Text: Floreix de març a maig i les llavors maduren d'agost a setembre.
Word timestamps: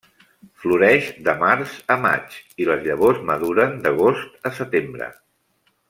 Floreix 0.61 1.09
de 1.27 1.35
març 1.43 1.75
a 1.95 1.97
maig 2.07 2.37
i 2.65 2.67
les 2.71 2.81
llavors 2.89 3.21
maduren 3.31 3.77
d'agost 3.85 4.51
a 4.51 4.55
setembre. 4.63 5.13